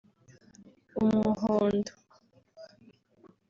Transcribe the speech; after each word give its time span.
umuhondo) 1.01 1.91